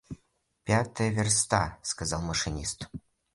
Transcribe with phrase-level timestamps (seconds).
[0.67, 2.79] —Пятая верста,— сказал машинист.